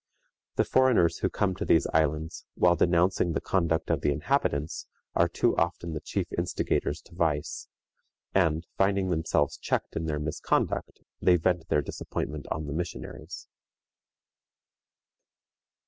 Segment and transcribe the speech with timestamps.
[0.55, 5.27] The foreigners who come to these islands, while denouncing the conduct of the inhabitants, are
[5.29, 7.67] too often the chief instigators to vice,
[8.33, 13.47] and, finding themselves checked in their misconduct, they vent their disappointment on the missionaries.